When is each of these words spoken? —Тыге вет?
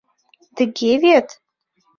—Тыге 0.55 0.91
вет? 1.03 1.27